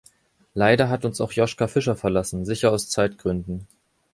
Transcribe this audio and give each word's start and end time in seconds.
Leider 0.55 0.89
hat 0.89 1.05
uns 1.05 1.21
auch 1.21 1.31
Joschka 1.31 1.67
Fischer 1.67 1.95
verlassen, 1.95 2.43
sicher 2.43 2.71
aus 2.71 2.89
Zeitgründen. 2.89 3.67